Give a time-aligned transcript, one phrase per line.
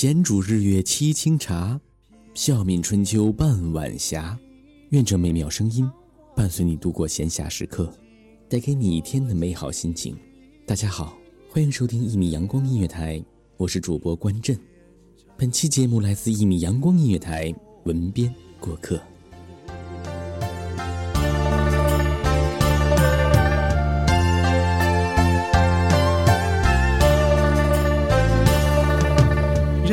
[0.00, 1.80] 闲煮日月沏清茶，
[2.32, 4.38] 笑泯春秋半晚霞。
[4.90, 5.90] 愿这美妙声音
[6.36, 7.92] 伴随你度过闲暇时刻，
[8.48, 10.16] 带给你一天的美好心情。
[10.64, 11.18] 大家好，
[11.50, 13.20] 欢迎收听一米阳光音乐台，
[13.56, 14.56] 我是主播关震。
[15.36, 19.02] 本期节目来自一米阳光音乐台文编过客。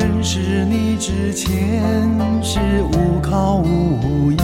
[0.05, 1.81] 认识你之前
[2.43, 4.37] 是无靠无依，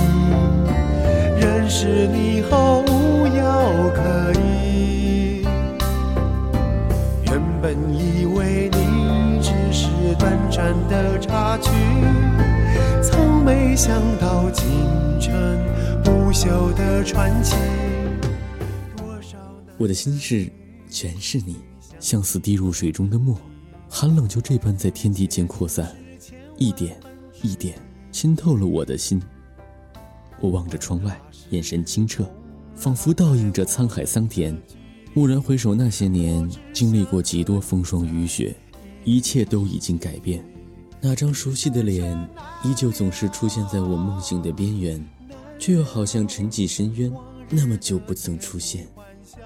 [1.39, 5.45] 认识你后无药可医。
[7.25, 9.85] 原本以为你只是
[10.17, 11.69] 短暂的插曲，
[13.03, 14.65] 从没想到竟
[15.19, 15.31] 成
[16.03, 17.55] 不朽的传奇。
[18.97, 19.37] 多少
[19.77, 20.51] 我的心事
[20.89, 21.57] 全是你，
[21.99, 23.37] 像似滴入水中的墨，
[23.93, 25.93] 寒冷就这般在天地间扩散，
[26.57, 26.97] 一点
[27.41, 27.77] 一点
[28.09, 29.21] 浸透了我的心。
[30.39, 31.19] 我望着窗外，
[31.49, 32.25] 眼神清澈，
[32.73, 34.57] 仿佛倒映着沧海桑田。
[35.13, 38.55] 蓦然回首，那些年经历过几多风霜雨雪，
[39.03, 40.41] 一切都已经改变。
[41.01, 42.17] 那张熟悉的脸，
[42.63, 45.05] 依旧总是出现在我梦醒的边缘，
[45.59, 47.11] 却又好像沉寂深渊，
[47.49, 48.87] 那么久不曾出现。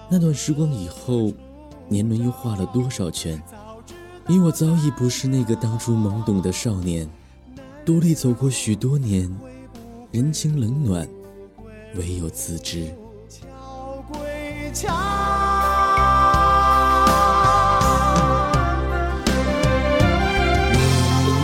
[0.07, 1.33] 那段时光以后，
[1.89, 3.41] 年轮又画了多少圈？
[4.27, 7.07] 你我早已不是那个当初懵懂的少年，
[7.85, 9.31] 独立走过许多年，
[10.11, 11.07] 人情冷暖，
[11.95, 12.91] 唯有自知。
[14.11, 14.91] 归家。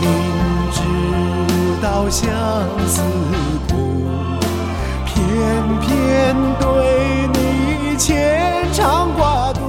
[0.00, 0.10] 明
[0.72, 2.28] 知道相
[2.88, 3.00] 思
[3.68, 3.76] 苦，
[5.06, 9.60] 偏偏对你牵肠挂肚。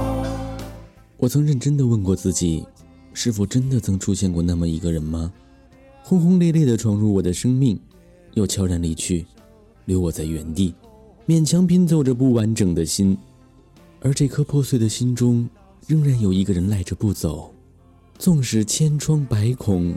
[1.16, 2.66] 我曾认真的问过自己，
[3.14, 5.32] 是否真的曾出现过那么一个人吗？
[6.02, 7.80] 轰轰烈烈的闯入我的生命，
[8.34, 9.24] 又悄然离去，
[9.86, 10.74] 留我在原地，
[11.26, 13.16] 勉强拼凑着不完整的心。
[14.00, 15.48] 而这颗破碎的心中，
[15.86, 17.54] 仍然有一个人赖着不走，
[18.18, 19.94] 纵使千疮百孔，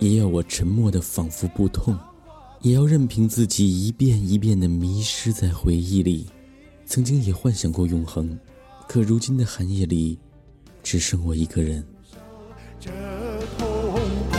[0.00, 1.96] 也要我沉默的仿佛不痛，
[2.62, 6.26] 也要任凭自己一遍一遍的迷失在回忆里。
[6.86, 8.36] 曾经也幻想过永恒，
[8.88, 10.18] 可如今的寒夜里，
[10.82, 11.84] 只剩我一个人。
[12.80, 12.90] 这
[13.58, 13.66] 痛
[14.30, 14.38] 苦。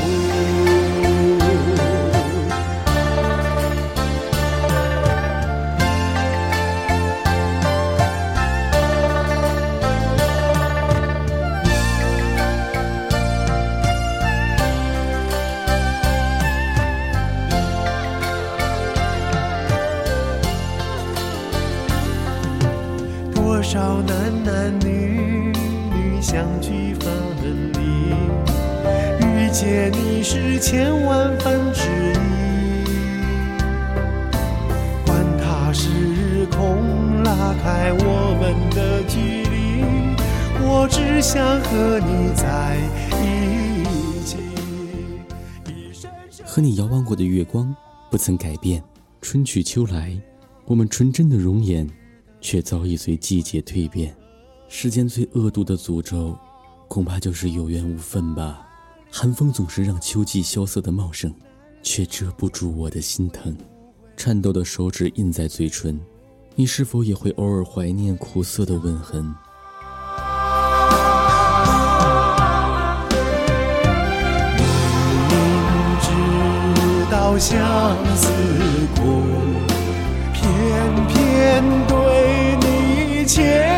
[23.36, 25.29] 多少男男女女
[26.22, 27.80] 相聚分离，
[29.26, 32.86] 遇见你是千万分之一。
[35.06, 39.82] 管他时空拉开我们的距离，
[40.62, 42.78] 我只想和你在
[43.22, 43.86] 一
[44.26, 44.38] 起。
[45.66, 46.12] 一生
[46.46, 47.74] 和你遥望过的月光
[48.12, 48.84] 不曾改变，
[49.22, 50.12] 春去秋来，
[50.66, 51.90] 我们纯真的容颜，
[52.42, 54.14] 却早已随季节蜕变。
[54.72, 56.38] 世间最恶毒的诅咒，
[56.88, 58.68] 恐怕就是有缘无分吧。
[59.12, 61.34] 寒风总是让秋季萧瑟的茂盛，
[61.82, 63.58] 却遮不住我的心疼。
[64.16, 66.00] 颤抖的手指印在嘴唇，
[66.54, 69.24] 你是否也会偶尔怀念苦涩的吻痕？
[75.28, 75.34] 明
[76.00, 76.10] 知
[77.12, 77.58] 道相
[78.16, 78.30] 思
[78.96, 79.24] 苦，
[80.32, 83.69] 偏偏对你牵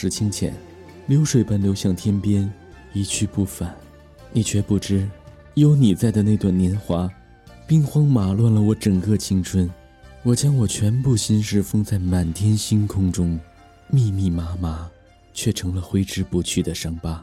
[0.00, 0.54] 时清浅，
[1.08, 2.50] 流水般流向天边，
[2.94, 3.76] 一去不返。
[4.32, 5.06] 你却不知，
[5.52, 7.06] 有你在的那段年华，
[7.66, 9.70] 兵荒马乱了我整个青春。
[10.22, 13.38] 我将我全部心事封在满天星空中，
[13.88, 14.90] 密密麻麻，
[15.34, 17.22] 却成了挥之不去的伤疤，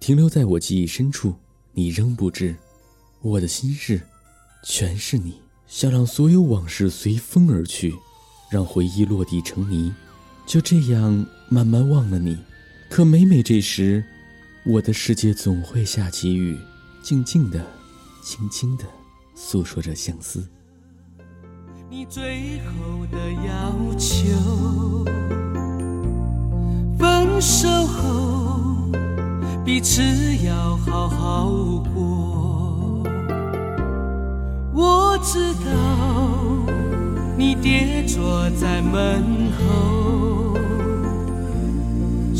[0.00, 1.32] 停留在我记忆深处。
[1.72, 2.56] 你仍不知，
[3.20, 4.00] 我的心事，
[4.64, 5.34] 全是你。
[5.68, 7.94] 想让所有往事随风而去，
[8.50, 9.94] 让回忆落地成泥。
[10.46, 12.36] 就这样慢慢忘了你，
[12.90, 14.04] 可每每这时，
[14.64, 16.58] 我的世界总会下起雨，
[17.00, 17.64] 静静的、
[18.24, 18.82] 轻轻的
[19.36, 20.44] 诉说着相思。
[21.88, 23.16] 你最后的
[23.46, 25.04] 要求，
[26.98, 28.90] 分手后
[29.64, 30.02] 彼此
[30.44, 31.48] 要好好
[31.94, 33.04] 过。
[34.74, 36.66] 我知道
[37.38, 40.03] 你跌坐在门后，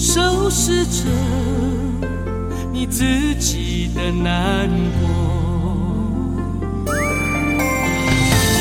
[0.05, 1.05] 收拾着
[2.71, 4.69] 你自己的难
[5.01, 5.09] 过。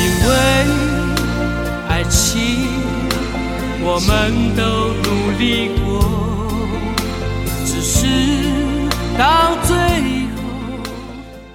[0.00, 0.32] 因为
[1.86, 2.40] 爱情，
[3.82, 6.00] 我们都努力过，
[7.66, 8.06] 只是
[9.18, 9.76] 到最
[10.34, 10.40] 后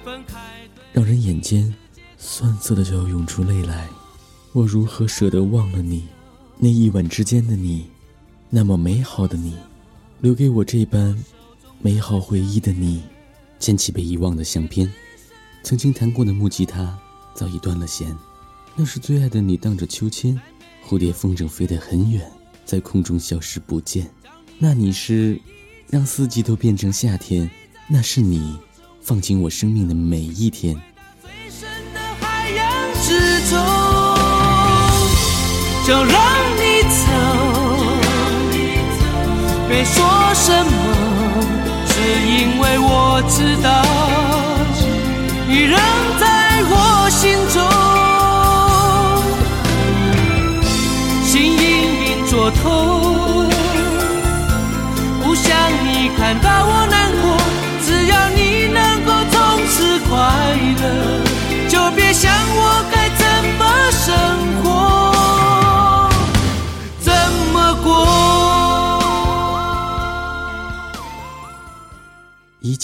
[0.04, 0.36] 分开
[0.76, 0.82] 的。
[0.92, 1.74] 让人眼尖，
[2.16, 3.88] 酸涩的就要涌出泪来。
[4.52, 6.04] 我如何舍得忘了你？
[6.58, 7.90] 那一晚之间的你，
[8.48, 9.56] 那么美好的你，
[10.20, 11.16] 留给我这般
[11.80, 13.02] 美好回忆的你，
[13.58, 14.92] 捡起被遗忘的相片，
[15.62, 16.98] 曾经弹过的木吉他
[17.34, 18.14] 早已断了弦。
[18.76, 20.38] 那是最爱的你荡着秋千，
[20.86, 22.30] 蝴蝶风筝飞得很远，
[22.66, 24.10] 在空中消失不见。
[24.58, 25.40] 那你是
[25.88, 27.50] 让四季都变成夏天，
[27.88, 28.58] 那是你
[29.00, 30.78] 放进我生命的每一天。
[31.22, 33.58] 最深的海洋之中，
[35.86, 36.49] 就让
[39.84, 40.04] 说
[40.34, 40.70] 什么，
[41.86, 41.92] 只
[42.26, 43.82] 因为我知道，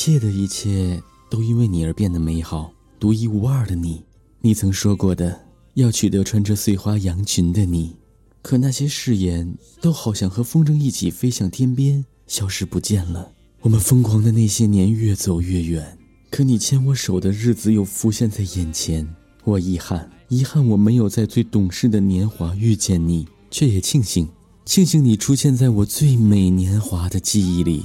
[0.06, 4.04] 切的一切都因为你而变得美好，独一无二的你。
[4.40, 5.40] 你曾说过的，
[5.74, 7.96] 要取得穿着碎花洋裙的你。
[8.40, 13.32] 可那些誓言都好像和风筝一起飞向天边，消失不见了。
[13.62, 15.98] 我们疯狂的那些年越走越远，
[16.30, 19.12] 可你牵我手的日子又浮现在眼前。
[19.42, 24.28] 我遗憾，遗憾我没有在最懂事的年华遇见你，却也庆幸，
[24.64, 27.84] 庆幸你出现在我最美年华的记忆里。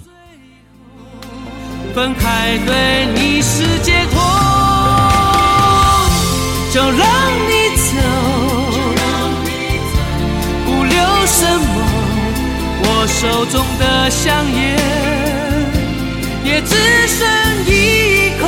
[1.94, 4.22] 分开对你是解脱，
[6.74, 7.00] 就让
[7.50, 7.82] 你走。
[10.66, 10.96] 不留
[11.26, 11.70] 什么，
[12.84, 14.60] 我手中的香烟
[16.46, 16.76] 也只
[17.08, 17.20] 剩
[17.66, 17.70] 一
[18.42, 18.44] 口，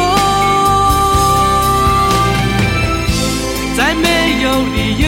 [3.75, 4.07] 再没
[4.41, 5.05] 有理由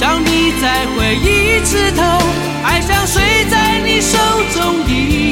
[0.00, 2.02] 让你在回忆枝头，
[2.64, 4.18] 爱像水在你手
[4.54, 4.58] 中
[4.88, 5.27] 遗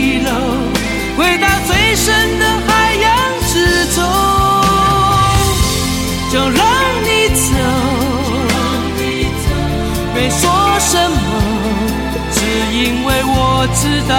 [1.17, 3.05] 回到最深的海洋
[3.47, 4.05] 之中，
[6.31, 6.61] 就让
[7.03, 7.47] 你走。
[10.15, 10.41] 没说
[10.81, 11.17] 什么，
[12.33, 12.39] 只
[12.73, 14.15] 因为我知道，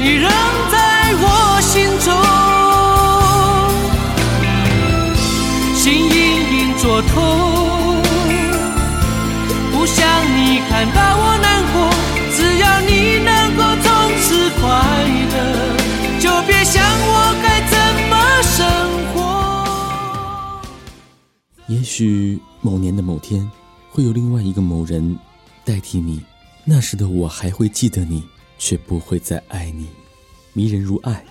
[0.00, 0.30] 你仍
[0.70, 0.74] 在
[1.18, 1.24] 我
[1.60, 2.08] 心中，
[5.74, 6.08] 心隐
[6.52, 8.00] 隐作痛，
[9.72, 11.11] 不想你看到
[21.94, 23.46] 许某年的某天，
[23.90, 25.18] 会有另外一个某人
[25.62, 26.22] 代替你。
[26.64, 28.24] 那时的我还会记得你，
[28.58, 29.88] 却不会再爱你。
[30.54, 31.22] 迷人如爱，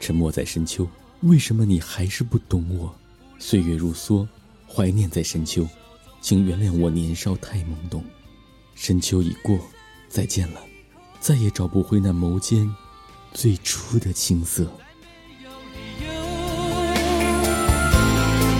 [0.00, 0.88] 沉默在深秋。
[1.20, 2.92] 为什么你还是不懂我？
[3.38, 4.26] 岁月如梭，
[4.66, 5.64] 怀念在深秋。
[6.20, 8.04] 请原谅我年少太懵懂。
[8.74, 9.56] 深秋已过，
[10.08, 10.60] 再见了，
[11.20, 12.68] 再也找不回那眸间
[13.32, 14.66] 最初的青涩。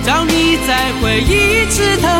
[0.06, 2.17] 找你在回忆知道，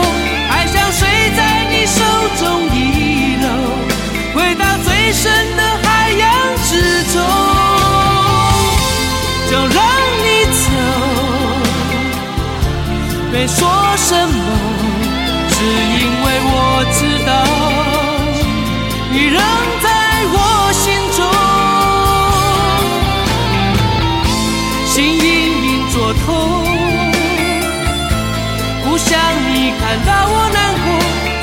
[29.69, 30.87] 你看到我难过，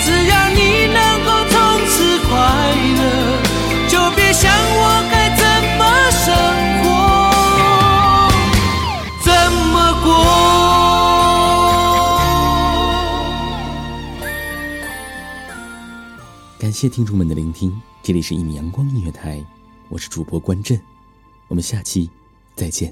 [0.01, 1.55] 只要你能够从
[1.85, 2.33] 此快
[2.97, 2.99] 乐，
[3.87, 5.45] 就别想我该怎
[5.77, 6.33] 么生
[6.81, 6.87] 活，
[9.23, 10.09] 怎么过。
[16.57, 19.45] 感谢听众们的聆听，这里是一米阳光音乐台，
[19.87, 20.81] 我是主播关震，
[21.47, 22.09] 我们下期
[22.55, 22.91] 再见。